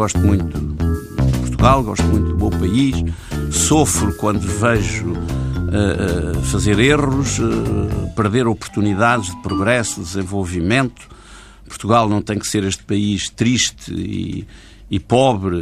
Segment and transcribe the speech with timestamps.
[0.00, 3.04] gosto muito de Portugal, gosto muito do meu país,
[3.50, 11.06] sofro quando vejo uh, fazer erros, uh, perder oportunidades de progresso, de desenvolvimento.
[11.68, 14.46] Portugal não tem que ser este país triste e,
[14.90, 15.56] e pobre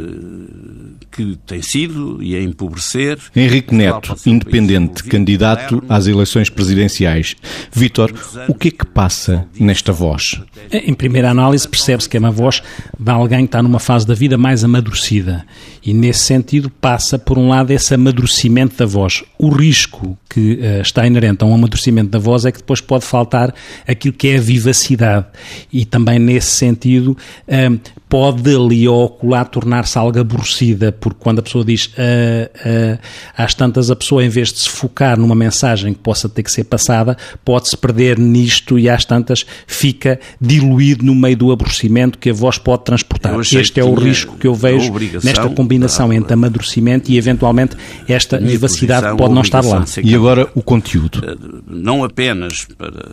[1.11, 3.19] que tem sido e a empobrecer.
[3.35, 7.35] Henrique Neto, independente, candidato às eleições presidenciais.
[7.71, 8.13] Vítor,
[8.47, 10.41] o que é que passa nesta voz?
[10.71, 12.63] Em primeira análise, percebe-se que é uma voz
[12.97, 15.45] de alguém que está numa fase da vida mais amadurecida.
[15.85, 19.23] E, nesse sentido, passa, por um lado, esse amadurecimento da voz.
[19.37, 23.05] O risco que uh, está inerente a um amadurecimento da voz é que depois pode
[23.05, 23.53] faltar
[23.87, 25.25] aquilo que é a vivacidade.
[25.71, 27.17] E também, nesse sentido,
[27.47, 27.79] uh,
[28.09, 32.99] pode ali ou acolá tornar-se algo aborrecida, porque quando a pessoa diz uh, uh,
[33.37, 36.51] às tantas, a pessoa em vez de se focar numa mensagem que possa ter que
[36.51, 42.31] ser passada, pode-se perder nisto e às tantas fica diluído no meio do aborrecimento que
[42.31, 43.39] a voz pode transportar.
[43.39, 44.91] Este é o risco que eu vejo
[45.23, 49.85] nesta combinação entre amadurecimento e eventualmente esta vivacidade pode não estar lá.
[50.03, 51.21] E agora o conteúdo.
[51.23, 51.35] Eh,
[51.67, 53.11] não apenas para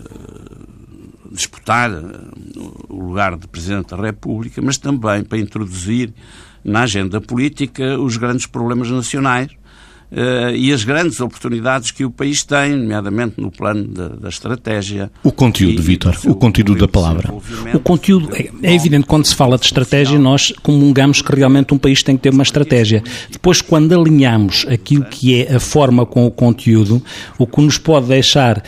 [1.36, 1.90] disputar
[2.88, 6.12] o lugar de Presidente da República, mas também para introduzir
[6.64, 9.50] na agenda política os grandes problemas nacionais
[10.54, 15.10] e as grandes oportunidades que o país tem, nomeadamente no plano da, da estratégia.
[15.22, 17.32] O conteúdo, Vítor, o conteúdo da palavra.
[17.74, 21.78] O conteúdo, é, é evidente, quando se fala de estratégia, nós comungamos que realmente um
[21.78, 23.02] país tem que ter uma estratégia.
[23.30, 27.02] Depois, quando alinhamos aquilo que é a forma com o conteúdo,
[27.38, 28.62] o que nos pode deixar uh,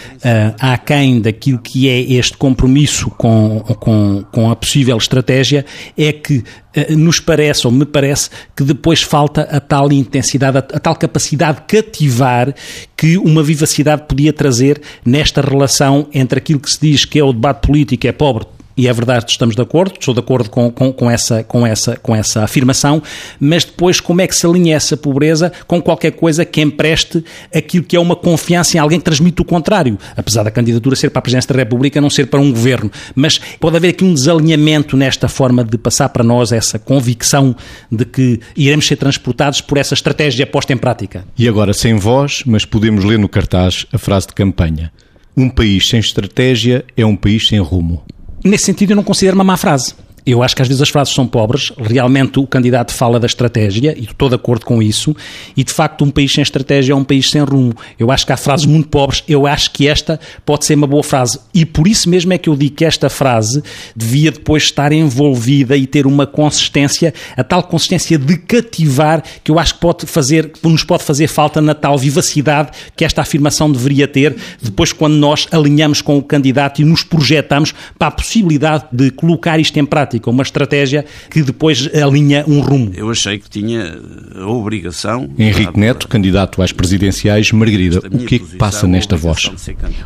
[0.58, 5.64] aquém daquilo que é este compromisso com, com, com a possível estratégia
[5.96, 10.60] é que uh, nos parece, ou me parece, que depois falta a tal intensidade, a,
[10.60, 12.54] a tal capacidade capacidade de cativar
[12.96, 17.32] que uma vivacidade podia trazer nesta relação entre aquilo que se diz que é o
[17.32, 18.46] debate político é pobre
[18.78, 21.96] e é verdade, estamos de acordo, estou de acordo com, com, com, essa, com, essa,
[21.96, 23.02] com essa afirmação,
[23.40, 27.84] mas depois como é que se alinha essa pobreza com qualquer coisa que empreste aquilo
[27.84, 31.18] que é uma confiança em alguém que transmite o contrário, apesar da candidatura ser para
[31.18, 34.96] a Presidência da República, não ser para um governo, mas pode haver aqui um desalinhamento
[34.96, 37.56] nesta forma de passar para nós essa convicção
[37.90, 41.24] de que iremos ser transportados por essa estratégia posta em prática.
[41.36, 44.92] E agora, sem voz, mas podemos ler no cartaz a frase de campanha.
[45.36, 48.04] Um país sem estratégia é um país sem rumo.
[48.48, 49.94] Nesse sentido, eu não considero uma má frase.
[50.30, 53.94] Eu acho que às vezes as frases são pobres, realmente o candidato fala da estratégia,
[53.96, 55.16] e estou de acordo com isso,
[55.56, 57.72] e de facto um país sem estratégia é um país sem rumo.
[57.98, 61.02] Eu acho que há frases muito pobres, eu acho que esta pode ser uma boa
[61.02, 63.62] frase, e por isso mesmo é que eu digo que esta frase
[63.96, 69.58] devia depois estar envolvida e ter uma consistência, a tal consistência de cativar, que eu
[69.58, 74.06] acho que pode fazer, nos pode fazer falta na tal vivacidade que esta afirmação deveria
[74.06, 79.10] ter, depois quando nós alinhamos com o candidato e nos projetamos para a possibilidade de
[79.10, 82.92] colocar isto em prática tática, uma estratégia que depois alinha um rumo.
[82.94, 83.98] Eu achei que tinha
[84.36, 85.30] a obrigação.
[85.38, 89.50] Henrique Neto, candidato às presidenciais, Margarida, o que é que passa nesta voz?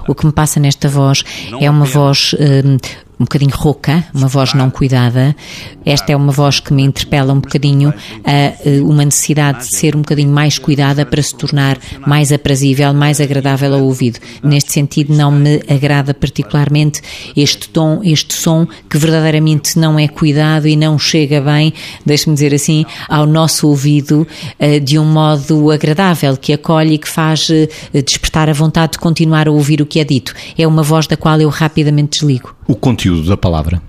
[0.07, 1.25] O que me passa nesta voz
[1.61, 2.77] é uma voz hum,
[3.23, 5.35] um bocadinho rouca, uma voz não cuidada.
[5.87, 7.95] Esta é uma voz que me interpela um bocadinho
[8.25, 12.93] a eh, uma necessidade de ser um bocadinho mais cuidada para se tornar mais aprazível,
[12.93, 14.19] mais agradável ao ouvido.
[14.43, 17.01] Neste sentido, não me agrada particularmente
[17.37, 21.73] este tom, este som que verdadeiramente não é cuidado e não chega bem,
[22.05, 24.27] deixe-me dizer assim, ao nosso ouvido
[24.59, 27.69] eh, de um modo agradável, que acolhe e que faz eh,
[28.03, 30.35] despertar a vontade de continuar a ouvir o que é dito.
[30.59, 32.53] É uma voz da qual eu rapidamente desligo.
[32.67, 33.83] O conteúdo da palavra.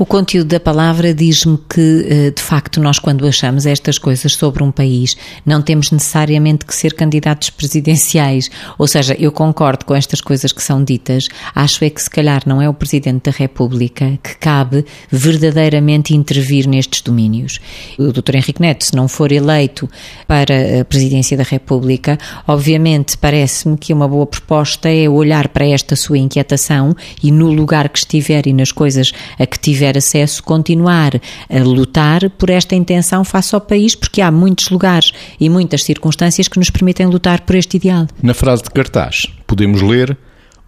[0.00, 4.62] O conteúdo da palavra diz-me que, eh, de facto, nós, quando achamos estas coisas sobre
[4.62, 8.50] um país, não temos necessariamente que ser candidatos presidenciais.
[8.78, 12.44] Ou seja, eu concordo com estas coisas que são ditas, acho é que, se calhar,
[12.46, 17.58] não é o Presidente da República que cabe verdadeiramente intervir nestes domínios.
[17.98, 18.36] O Dr.
[18.36, 19.86] Henrique Neto, se não for eleito
[20.26, 22.18] para a Presidência da República,
[22.48, 27.90] obviamente parece-me que uma boa proposta é olhar para esta sua inquietação e, no lugar
[27.90, 33.24] que estiver e nas coisas a que tiver acesso, continuar a lutar por esta intenção
[33.24, 37.54] face ao país, porque há muitos lugares e muitas circunstâncias que nos permitem lutar por
[37.54, 38.06] este ideal.
[38.22, 40.16] Na frase de cartaz, podemos ler: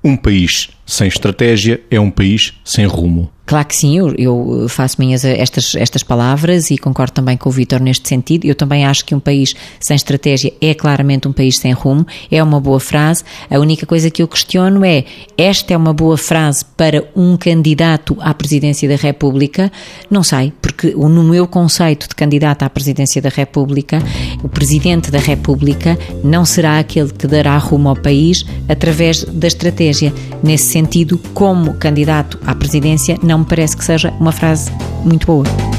[0.04, 3.31] Um país sem estratégia é um país sem rumo.
[3.44, 7.80] Claro que sim, eu, faço minhas estas, estas palavras e concordo também com o Vítor
[7.80, 8.44] neste sentido.
[8.46, 12.42] Eu também acho que um país sem estratégia é claramente um país sem rumo, é
[12.42, 13.24] uma boa frase.
[13.50, 15.04] A única coisa que eu questiono é:
[15.36, 19.72] esta é uma boa frase para um candidato à presidência da República?
[20.08, 23.98] Não sei, porque no meu conceito de candidato à presidência da República,
[24.42, 30.12] o presidente da República não será aquele que dará rumo ao país através da estratégia.
[30.42, 34.70] Nesse sentido, como candidato à presidência, não me parece que seja uma frase
[35.04, 35.71] muito boa.